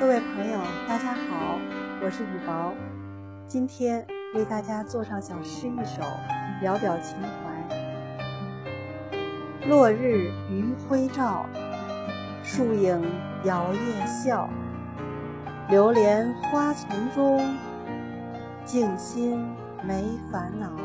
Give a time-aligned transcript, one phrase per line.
[0.00, 0.58] 各位朋友，
[0.88, 1.58] 大家好，
[2.02, 2.72] 我是雨薄，
[3.46, 6.00] 今天为大家做上小诗一首，
[6.62, 7.28] 聊表情怀。
[9.68, 11.44] 落日余晖照，
[12.42, 12.98] 树影
[13.44, 14.48] 摇曳笑。
[15.68, 17.54] 流连花丛中，
[18.64, 19.44] 静心
[19.84, 20.79] 没烦恼。